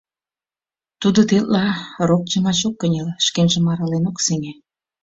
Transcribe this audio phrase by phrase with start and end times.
[1.01, 1.65] Тудо тетла
[2.07, 4.53] рок йымач ок кынел, шкенжым арален ок сеҥе...